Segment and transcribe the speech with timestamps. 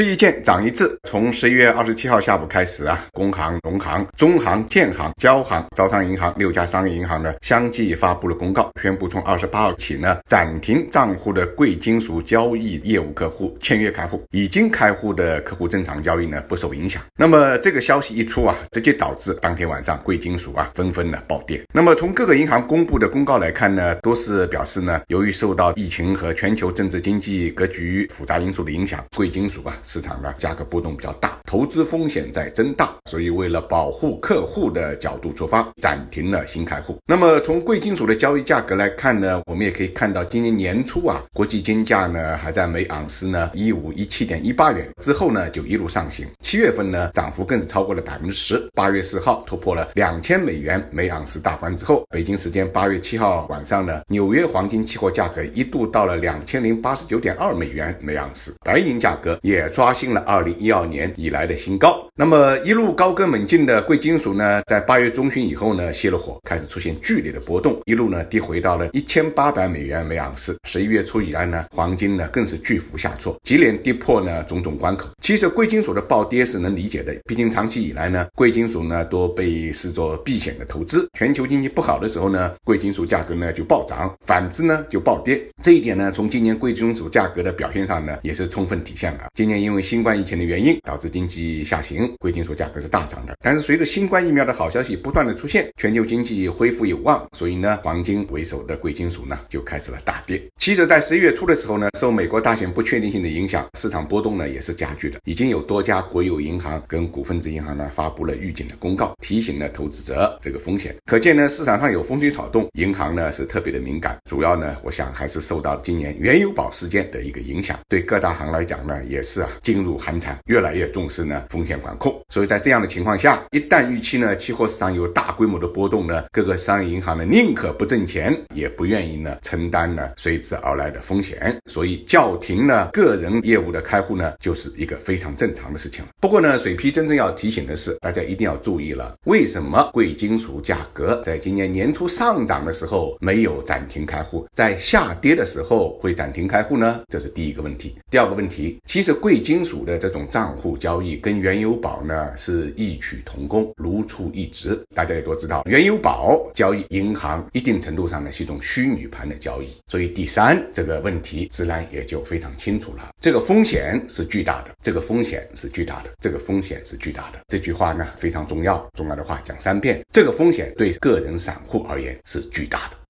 [0.00, 0.98] 吃一堑长一智。
[1.02, 17.02] 从十一月二十七号下午开始啊，工行、农行、中行、建行、交行、招商银行六家商业银行呢，相继发布了公告，宣布从二十八号起呢，暂停账户的贵金属交易业务客户签约开户，已经开户的客户正常交易呢不受影响。
[17.18, 21.62] 那么这个消息一出啊，直接导致当天晚上贵金属啊纷纷的暴跌。
[21.74, 29.76] 那么从各个银行公布的公告来看呢，都是表示呢，由于受到疫情和全球政治经济格局复杂因素的影响，贵金属啊。
[29.90, 36.96] 市场呢价格波动比较大，投资风险在增大，所以为了保护客户的角度出发，暂停了新开户。
[37.06, 48.64] 那么从贵金属的交易价格来看呢，我们也可以看到，今年年初啊，国际金价呢还在每盎司呢一五一七点一八元，之后呢就一路上行，七月份呢涨幅更是超过了百分之十。
[48.72, 59.68] 八月四号突破了两千美元每盎司大关之后，北京时间八月七号晚上呢，纽约黄金期货价格一度到了两千零八十九点二美元每盎司，白银价格也。
[59.72, 62.06] 刷新了二零一二年以来的新高。
[62.14, 70.56] 那么一路高歌猛进的贵金属呢，在八月中旬以后呢，熄了火，开始出现剧烈的波动，一路呢跌回到了一千八百美元每盎司。
[70.64, 75.08] 十一月初以来呢，黄金呢更是巨幅下挫，接连跌破呢种种关口。
[75.22, 81.08] 其实贵金属的暴跌是能理解的，毕竟长期以来呢，贵金属呢都被视作避险的投资。
[81.18, 85.40] 全球经济不好的时候呢，贵金属价格呢就暴涨，反之呢就暴跌。
[85.62, 89.28] 这一点呢，从今年贵金属价格的表现上呢，也是充分体现了。
[89.34, 93.36] 今年因为新冠疫情的原因，导致经济下行，贵金属价格是大涨的。
[93.42, 100.40] 但是随着新冠疫苗的好消息不断的出现，全球经济恢复有望，所以呢，黄金为首的贵金属呢就开始了大跌。
[100.56, 105.18] 其实，在十一月初的时候呢，受美国大选不确定性的影响，市场波动呢也是加剧的。
[105.24, 110.94] 已经有多家国有银行跟股份制银行呢发布了预警的公告，提醒了投资者这个风险。
[111.06, 114.16] 可见呢，市场上有风吹草动，银行呢是特别的敏感。
[114.28, 117.78] 主要呢，我想还是受到今年原油宝事件的一个影响。
[117.88, 119.90] 对各大行来讲呢，也是啊进入。
[120.00, 136.04] 寒蝉越来越重视呢风险管控，所以在这样的情况下，一旦预期呢期货市场有大规模的波动呢，各个商业银行呢宁可不挣钱，也不愿意呢承担呢随之而来的风险，所以叫停呢个人业务的开户呢就是一个非常正常的事情。
[136.20, 147.00] 不过呢，水批真正要提醒的是，大家一定要注意了，为什么贵金属价格在今年年初上涨的时候没有暂停开户，在下跌的时候会暂停开户呢？
[147.08, 147.96] 这是第一个问题。
[148.10, 149.80] 第二个问题，其实贵金属。
[149.80, 154.78] 的这种账户交易跟原油宝呢是异曲同工，如出一辙。
[154.94, 163.08] 大家也都知道，原油宝交易银行一定程度上呢是一种虚拟盘的交易，所以第三这个问题自然也就非常清楚了。
[163.20, 167.38] 这个风险是巨大的，这个风险是巨大的，这个风险是巨大的。
[167.48, 170.04] 这句话呢非常重要，重要的话讲三遍。
[170.12, 173.00] 这个风险对个人散户而言是巨大的。